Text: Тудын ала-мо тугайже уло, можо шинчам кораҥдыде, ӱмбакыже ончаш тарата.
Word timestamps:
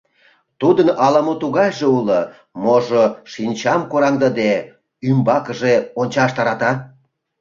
Тудын 0.61 0.89
ала-мо 1.05 1.33
тугайже 1.41 1.87
уло, 1.99 2.21
можо 2.63 3.03
шинчам 3.31 3.81
кораҥдыде, 3.91 4.53
ӱмбакыже 5.09 5.73
ончаш 5.99 6.31
тарата. 6.35 6.71